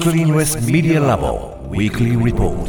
[0.00, 2.64] Screenless Media Lab Weekly Report.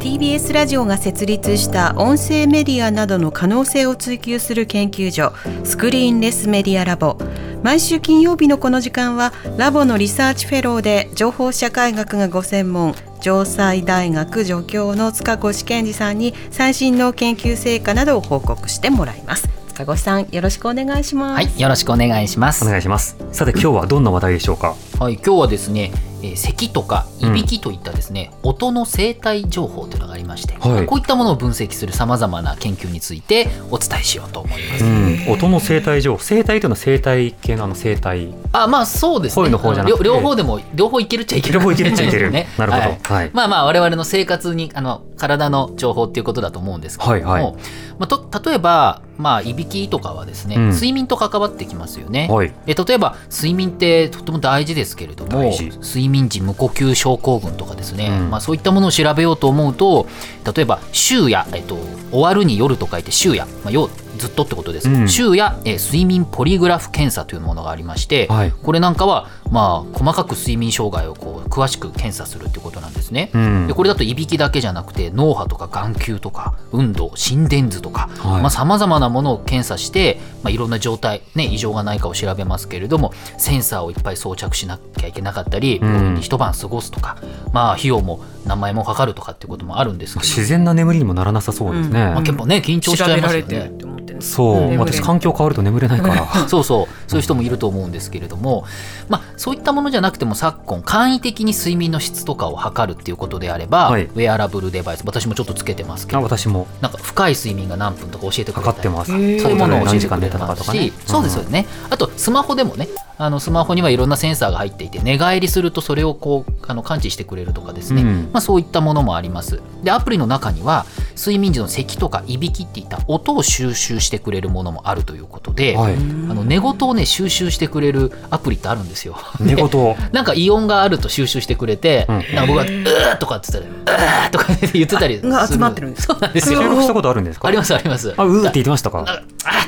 [0.00, 7.18] TBS ラジオが設立した音声メディアなどの可能性を追求する研究所スクリーンレスメディアラボ。
[7.62, 19.59] 毎週金曜日のこの時間はラボのリサーチフェローで情報社会学がご専門城西大学助教の塚越健二さんに最新の研究成果などを報告してもらいます。
[19.84, 21.34] 塚越さんよろしくお願いします。
[21.34, 22.64] はいよろしくお願いします。
[22.64, 23.16] お願いします。
[23.32, 24.74] さて今日はどんな話題でしょうか？
[24.98, 25.90] はい今日はですね
[26.22, 38.32] えー、咳とかいびきといったですね、うん、音の生態情報というのがありまして、はい、こういったものを分析するさまざまな研究についてお伝えしようと思います、うん、音の生態情報生態というのは生態系のあの生態。
[38.52, 39.48] あまあそうですね。
[39.48, 40.04] の方じゃなくて。
[40.04, 41.54] 両方でも両方いけるっちゃいける。
[41.54, 42.30] 両方いけるっちゃいける。
[42.32, 42.48] ね。
[42.58, 47.54] なるほど、はい、はい、まあまあ我々の生活にあの体の情報っていうことだと思うんですけれども、はいはい、
[47.98, 60.06] まあ、と例えばまあいびきとかはですね、うん、睡眠と関わってきますよね、はい、え例えば睡眠ってとても大事ですけれども睡眠時無呼吸症候群とかですね、うん、まあ、そういったものを調べようと思うと
[60.54, 61.76] 例えば週夜、えっと、
[62.10, 63.88] 終わるに夜と書いて週夜、まあ、
[64.20, 64.88] ずっとってことです。
[64.90, 72.79] うん、週夜、え睡眠ポリグラフ検査というものがありまして、はい、これなんかは、まあ、細かく睡眠障害をこう詳しく検査するっていうこと
[73.10, 78.08] ですね、うん、でこれだといびきだけじゃなくて脳波とか眼球とか運動心電図とか
[78.50, 87.16] さまざ、まなものを検査して、まあ、いろんな状態、ね、異常がないかを調べますけれどもセンサーをいっぱい装着しなきゃいけなかったり、病院に一晩過ごすとか、
[87.52, 90.24] まあ、費用も何万円もかかるとかっていうこともあるんですけど。
[90.24, 93.99] 自然な眠りにもならなさそうですね、まあ、結構ね緊張しちゃいますよね。
[94.20, 96.26] そう、私環境変わると眠れないから。
[96.48, 96.86] そうそう。
[97.08, 98.64] そういう人もいると思うんですけれども、
[99.08, 106.66] まあ、そういったものじゃなくても昨今簡易的に睡眠の質とかを測るっていうことであれば、はい、ウェアラブルデバイス私もちょっとつけてますけど私も。
[106.80, 112.88] なんか深い睡眠が何分とか教えてくれたりそういうものを教えてくれますし、ね、そうですよね、あとスマホでもね
[113.22, 119.60] あのスマホにはいろんなセンサーが入っていて寝返りするとそれをこうあの感知してくれるとかですね、うん、まあ、そういったものもあります。
[119.84, 120.86] でアプリの中には
[121.18, 129.18] 睡眠時の咳とかいびきっていった音を収集してくれるものもあるということで、はい、あの寝言をね収集してくれるアプリってあるんですよ。
[129.38, 129.68] 寝言
[130.12, 136.62] なんかイオンがあると収集してくれて、うん、なんか僕が「うー」とかって言ったら「うー」とか言ってたりが集まってるんですそうなんですよ。
[136.62, 137.48] 収録したことあるんですか？
[137.48, 138.14] ありますあります。
[138.16, 139.04] あうーって言ってましたか？
[139.06, 139.22] あ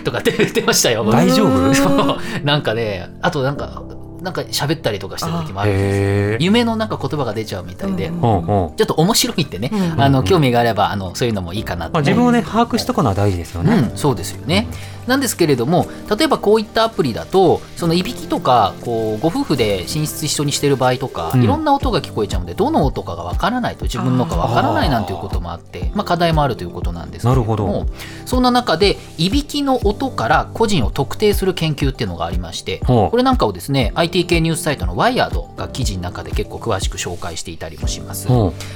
[0.05, 1.05] とかって言ってましたよ。
[1.05, 2.19] 大丈夫？
[2.45, 3.83] なんかねあとなんか
[4.23, 14.69] なんか喋ったりとかしてる時もあるんです夢のなんか言葉が出ちゃうみたいで、ちょっと面白いってね、あの興味があればあのそういうのもいいかなと、まあ、自分をね把握しとくのは大事ですよね、うん、そうですよね
[15.07, 15.87] なんですけれども
[16.17, 27.87] 例えばこういったアプリだとそのいびきとかこうご夫婦で寝室一緒にしてる場合とか、うん、いろんな音が聞こえちゃうんでどの音かがわからないと自分のかわからないなんていうこともあってまあ、課題もあるということなんですけれども
[28.25, 38.29] そんな中でいびきの音から個人を特定する研究っていうのがありましてこれなんかをですね IT 系ニュースサイトのワイヤードが記事の中で結構詳しく紹介していたりもします。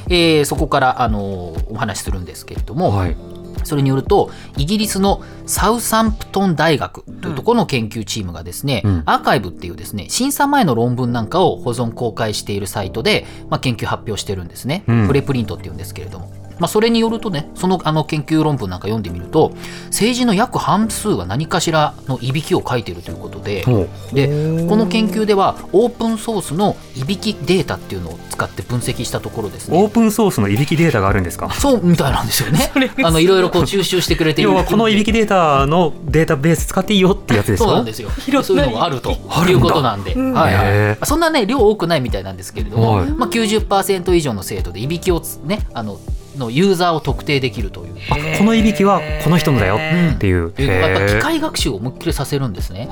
[0.08, 19.52] えー、そこからあのお話しするんですけれども、はいそれによるとイギリスのサウサンプトン大学というところの研究チームがですね、うん、アーカイブっていうですね審査前の論文なんかを保存公開しているサイトで、まあ、研究発表してるんですね、うん、プレプリントっていうんですけれどもまあ、それによるとねそのあの研究論文なんか読んでみると
[19.86, 23.64] 政治の約半数は何かしらのいびきを書いているということで
[24.12, 29.82] でこの研究ではオープンソースのいびきデータっていうのを使って分析したところですね。
[29.82, 31.50] オープンソースのいびきデータがあるんですか？
[31.50, 32.70] そうみたいなんですよね。
[33.04, 34.50] あのいろいろこう収集してくれている。
[34.50, 38.10] 要はこのいびきデータのデータベース使っていいよってやつですそうなんですよ。
[38.42, 43.10] そういうのがあるということなんで、はいはい、そんなね量多くないみたいなんですけれども、はい。
[43.10, 45.98] まあ、90%以上の精度でいびきをねあの
[46.38, 47.96] のユーザーを特定できるという。
[48.38, 49.76] このいびきはこの人のだよ
[50.14, 52.88] っていう、うん、やっぱ機械学習を思いっきりさせるんですね。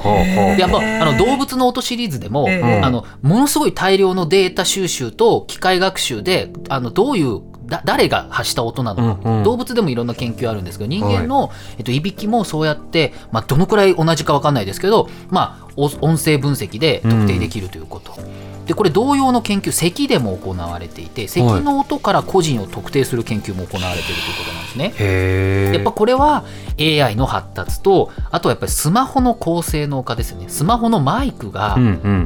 [0.57, 2.47] でやっぱあの動物の音シリーズでも
[2.83, 18.15] あのものすごい大量のデータ収集と機械学習であのどういうだ誰が発した音なのか、うんうん、動物でもいろんな研究あるんですけど人間の、はい、えっと、いびきもそうやって、まあ、どのくらい同じか分かんないですけど、まあ、音声分析で特定できるということ。
[18.19, 25.75] うんでこれ同様の研究咳でも行われていて咳の音から個人を特定する研究も行われているということなんですね。
[25.75, 26.45] やっぱこれは
[26.81, 30.47] AI の発達とあとはやっぱりスマホの高性能化ですね。
[30.49, 31.77] スマホのマイクが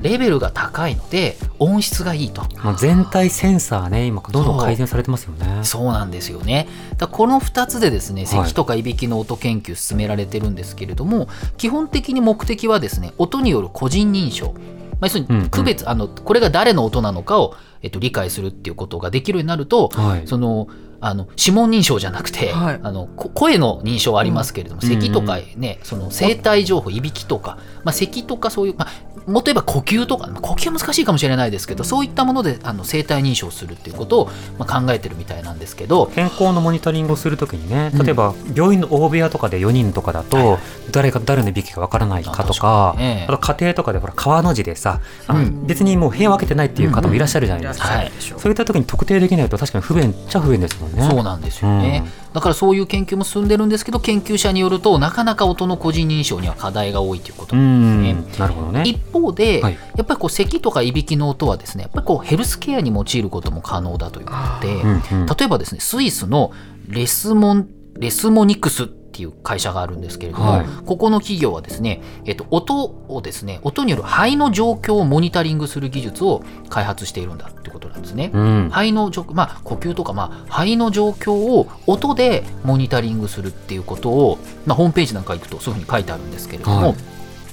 [0.02, 5.64] レベルが高いので音質がいいと、うんうん、全体センサーね今どんどん改善されてますよね。
[5.64, 6.68] そうなんですよね。
[6.96, 14.54] だこの2つでですね咳とかいびきの音研究進められてるんですけれども、はい、基本的に目的はですね音による個人認証。
[15.00, 15.86] まあ、要するに区別、うん。
[15.86, 20.68] うん、あのこれが誰の音なのかを、えっと、理解するっていうことができるようになると、はい、その
[21.00, 22.80] あの指紋認証じゃなくて、はい。
[22.82, 38.04] あのこ声の認証はありますけれども、うん咳とかね、その生体情報いびきとか、まあ、咳とかそういう、まあ、もっと言えば呼吸とか、まあ呼吸は難しいかもしれないですけどそういったものであの生体認証するっていうことを、まあ、考えてるみたいなんですけど健康のモニタリングをするときにねうん。
[38.04, 40.58] 例えば病院の大部屋とかで4人とかだと
[40.90, 43.26] 誰が誰のいびきかわからないかとかね。
[43.28, 45.66] あと家庭とかでほら川の字でさうん。
[45.66, 48.08] 別にもう部屋分けてないっていう方もいらっしゃるじゃないですか、はい
[48.38, 51.08] そういった時に特定できないと確かに不便っちゃ不便ですもんね。
[51.08, 58.36] そうなんですよね、だからそういう研究も進んでるんですけど研究者によるとなかなか音の個人認証には課題が多いということうなんですね。
[58.36, 58.82] ん、なるほどね。
[58.86, 66.52] 一方で、はいやっぱりこう咳とかいびきの音はですねやっぱりこうヘルスケアに用いることも可能だということで、うんうん例えばですねスイスの
[66.86, 67.68] レスモン
[67.98, 68.88] レスモニクス
[69.18, 78.30] っていう会社があるんですけれども、はいここの企業はですね、えっと、音をですね音による肺の状況をモニタリングする技術を開発しているんだってことなんですね。
[78.32, 86.94] うん肺の状況、まあ、呼吸とか、まあ、肺の状況を音でモニタリングするっていうことを、まあ、ホームページなんか行くとそういうふうに書いてあるんですけれども、はい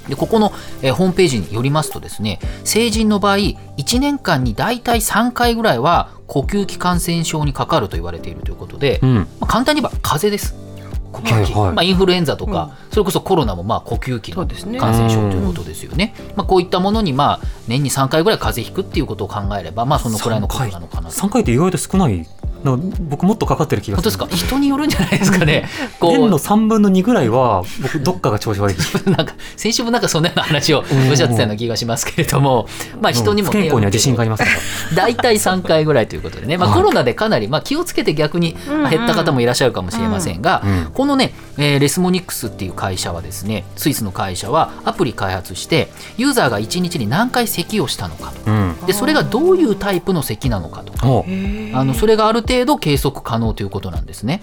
[0.08, 0.52] でここの、
[0.84, 10.65] えーホームページによりますとですね成人の場合1年間に大体3回ぐらいは呼吸器感染症にかかると言われているということで、うんまあ、簡単に言えば風邪です。
[11.16, 11.74] 呼吸器、はいはい。
[11.74, 14.80] まあ、インフルエンザとか、それこそコロナもまあ呼吸器のそうですね。
[14.80, 16.14] 感染症ということですよね。
[16.36, 21.16] まあ、こういったものにまあ年に3回ぐらい風邪ひくっていうことを考えれば、まあ、そのくらいのことなのかなと。
[21.16, 22.28] 3回って意外と少ない
[22.74, 24.26] 僕もっとかかってる気が本する。
[24.26, 24.48] 当ですか？
[24.48, 25.70] 人によるんじゃないですかね。
[26.00, 32.68] こ年のう3分の2ぐらいは僕どっかが調子悪いです なんか先週もなんかそんなような話をうんおっしゃってたような気がしますけれども、
[33.02, 34.56] まあ人にも不健康には自信がありますから。
[34.96, 36.78] 大体3回ぐらいということでね、まあ、はい。
[36.80, 38.90] コロナでかなりまあ気をつけて逆にうんうん。
[38.90, 48.52] 減った方もいらっしゃるかもしれませんが、うんこのね、えーレスモニクスっていう会社はですねスイスの会社はアプリ開発してユーザーが1日に何回咳をしたのかと。
[48.52, 48.76] うん。
[48.88, 50.94] でそれがどういうタイプの咳なのかと。
[51.74, 54.42] あのそれがある程度計測可能ということなんですね。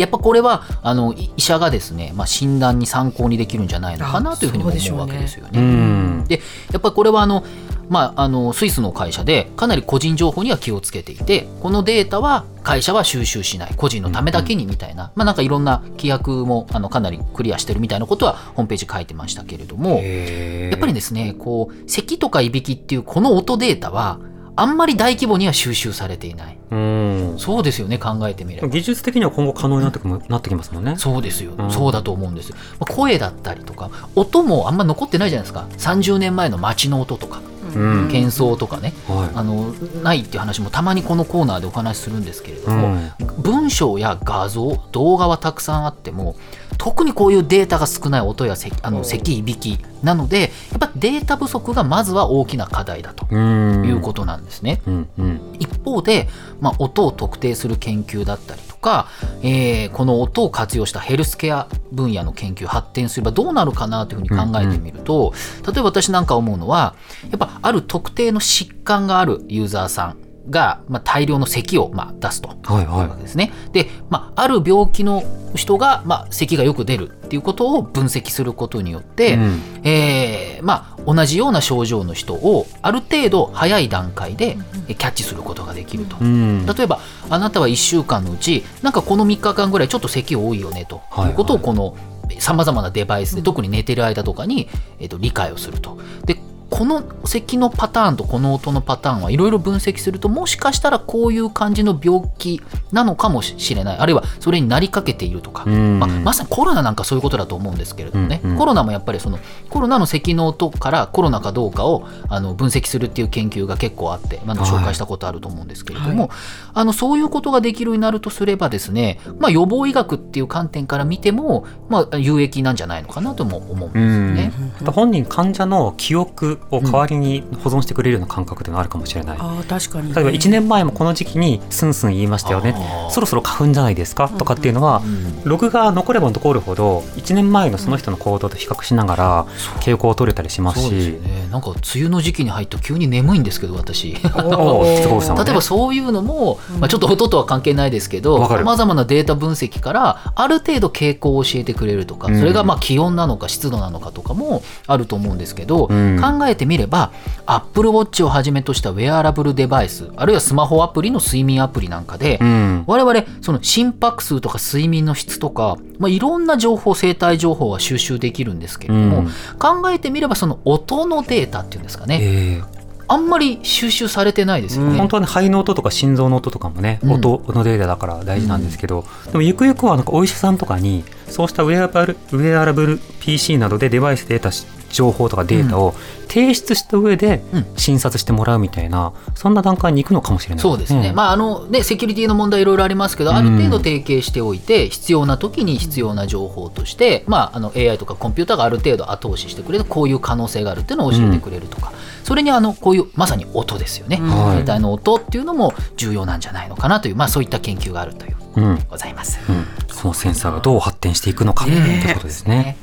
[0.00, 5.60] やっぱこれはあのい医者がですね、まあ、診断に参考にできるんじゃないのかなあというふうにも思うわけですよね。
[5.60, 6.40] うんで
[6.72, 7.44] やっぱりこれはあの、
[7.88, 13.74] まあ、あのスイスの会社でかなり個人情報には気をつけていてこのデータは会社は収集しない。
[13.76, 20.00] 個人のためだけにみたいな、まあ、なんかいろんな規約もあのかなりクリアしてるみたいなことはホームページ書いてましたけれども。
[20.00, 24.18] やっぱりですねこう咳とかいびきっていうこの音データは
[24.60, 26.58] あんまり大規模には収集されていない。
[26.70, 27.34] うん。
[27.38, 28.68] そうですよね考えてみれば。
[28.68, 30.96] 技術的には今後可能になってくもなってきますもんね。
[30.98, 31.70] そうですよ、うん。
[31.70, 32.50] そうだと思うんです。
[32.50, 32.56] よ。
[32.78, 35.66] まあ声だったりとか、音もあんま残ってないじゃないですか。
[35.78, 37.40] 30年前の街の音とか、
[37.74, 38.08] うん。
[38.08, 39.72] 喧騒とかね、はあの
[40.02, 43.12] ないっていう話もたまにこのコーナーでお話しするんですけれどい、うも、ん。
[43.38, 46.36] 文章や画像、動画はたくさんあっても、
[46.80, 50.46] 特にこういうデータが少ない音やせあの咳いびきなので、や
[50.76, 53.84] っぱデータ不足がまずは大きな課題だとうん。
[53.84, 54.80] いうことなんですね。
[54.86, 55.40] うんうん。
[55.58, 56.26] 一方で、
[56.58, 59.08] まあ、音を特定する研究だったりとか、
[59.42, 65.34] えーこの音を活用したヘルスケア分野の研究発展すればどうなるかなというふうに考えてみると、
[65.66, 66.94] 例えば私なんか思うのは
[67.24, 72.48] やっぱある特定の疾患があるユーザーさんが、まあ、大量の咳を、まあ、出すと。
[72.62, 73.52] はいはわけですね。
[73.72, 75.22] で、まあ、ある病気の
[75.54, 84.56] 人が、まあ、咳がよく出るっていうことを分析することによって、いうんえーまあ、同じような症状の人をある程度早い段階で
[84.88, 86.16] えキャッチすることができると。
[86.20, 91.96] うん例えばあなたは1週間のうちなんかこの3日間ぐらいちょっと咳多いよねとはいいうことをこの
[92.38, 94.68] さまざまなデバイスで特に寝てる間とかに、
[95.00, 95.98] えっと理解をすると。
[96.24, 96.36] で
[96.80, 103.98] この咳のパターンとこの音のパターンはいろいろ分析するともしかしたらこういう感じの病気なのかもしれない。
[103.98, 105.98] あるいはそれになりかけているとか、うん。
[105.98, 108.56] まあ、まさにコロナなんかそういうことだと思うんですけれどもね、うんうん。
[108.56, 116.34] コロナもやっぱりそのコロナの咳の音からコロナかどうかをあの分析するっていう研究が結構あって、まあ、紹介したことあると思うんですけれども、は
[116.72, 124.52] あのそういうことができるようになるとすればですね、まあ、予防医学っていう観点から見ても、まあ、有益なんじゃないのかなとも思うんですよね。
[124.92, 132.74] 本人患者の記憶を代わりに保存してくれるような感覚というのがあるかもしれない、あー確かに例えば1年前もこの時期にスンスン言いましたよね。
[133.10, 134.28] そろそろ花粉じゃないですか？
[134.28, 139.44] とかっていうのはうんログが残れば残るほど1年前のその人の行動と比較しながら
[139.80, 140.84] 傾向を取れたりしますし。
[141.14, 141.48] よね。
[141.50, 144.12] なんか梅雨の時期に入って急に眠いんですけど私。
[144.20, 152.38] 例えばそういうのも、まあ、ちょっと音とは関係ないですけどさまざまなデータ分析からある程度傾向を教えてくれるとか、うん。
[152.38, 156.20] それがまあ気温なのか湿度なのかとかもあると思うんですけど、うん。
[156.20, 157.12] 考えてみれば
[157.46, 162.84] Apple Watch をはじめとしたウェアラブルデバイスあるいはスマホアプリの睡眠アプリなんかで、うん。
[162.86, 169.28] 我々その心拍数とか睡眠の質とか、まあ、いろんな情報生体情報は収集できるんですけれども、うん。
[169.58, 172.62] 考えてみればその音のデータっていうんですかね、え
[173.08, 174.98] あんまり収集されてないですよね。
[174.98, 177.12] 本当はね肺の音とか心臓の音とかもね、うん。
[177.14, 184.52] 音のデータだから大事なんですけど、でもゆくゆくはなんかお医者さんとかにそうしたウェアラブルウェアラブル PC などでデバイスで得た
[184.90, 185.94] 情報とかデータを
[186.28, 187.66] 提出した上でうん。
[187.76, 190.62] 診察してもらうみたいなそんな段階に行くのかもしれない。
[190.62, 201.92] そうですね、まああのね、セキュリティの問題いろいろありますけど、ある程度提携しておいて、必要な時に必要な情報として、まあ、あの AI とかコンピューターがある程度後押ししてくれる、こういう可能性があるっていうのを教えてくれるとか、
[202.24, 208.86] それにあのこういうまさに音ですよね、はい携帯の音っていうのも重要なんじゃないのかなという、まあ、そういった研究があるといううんうん。
[208.90, 209.38] ございます。
[209.48, 209.66] うん。
[209.88, 212.76] そのセンサーがどう発展していくのかってことですね。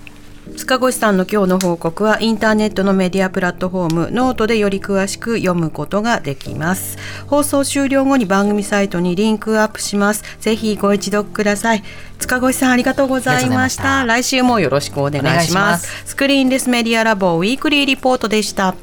[0.58, 6.98] 塚越さんの今日の報告はインターネットのメディアプラットフォームノートでより詳しく読むことができます。
[7.28, 10.24] 放送終了後に番組サイトにリンクアップします。
[10.40, 11.84] ぜひご一読ください。
[12.18, 14.04] 塚越さんありがとうございました。
[14.04, 15.24] 来週もよろしくお願いします。
[15.24, 16.04] お願いします。
[16.06, 18.76] スクリーンレスメディアラボウィークリーリポートでした。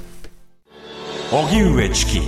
[1.33, 2.21] 荻上チキ